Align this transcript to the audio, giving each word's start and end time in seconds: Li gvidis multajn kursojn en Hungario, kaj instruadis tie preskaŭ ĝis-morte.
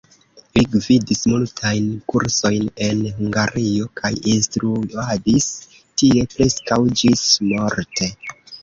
Li 0.59 0.61
gvidis 0.75 1.19
multajn 1.33 1.91
kursojn 2.13 2.65
en 2.87 3.05
Hungario, 3.19 3.91
kaj 4.01 4.13
instruadis 4.35 5.49
tie 5.83 6.29
preskaŭ 6.35 6.85
ĝis-morte. 7.05 8.15